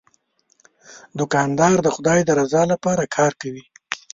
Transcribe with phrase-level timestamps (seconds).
[1.19, 3.63] دوکاندار د خدای د رضا لپاره کار کوي.